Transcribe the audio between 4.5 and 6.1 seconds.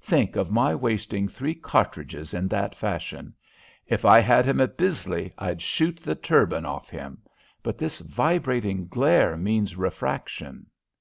at Bisley I'd shoot